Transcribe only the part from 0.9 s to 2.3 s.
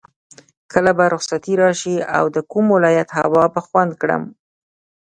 به رخصتي راشي او